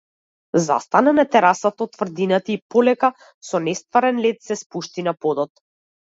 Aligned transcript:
Застана 0.67 1.11
на 1.17 1.25
терасата 1.33 1.85
од 1.85 1.91
тврдината 1.97 2.51
и 2.53 2.55
полека, 2.75 3.09
со 3.49 3.61
нестварен 3.67 4.23
лет 4.27 4.41
се 4.47 4.57
спушти 4.63 5.05
на 5.09 5.13
подот. 5.27 5.63